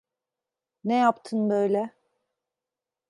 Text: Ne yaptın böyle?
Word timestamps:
Ne 0.83 0.93
yaptın 0.95 1.49
böyle? 1.49 1.93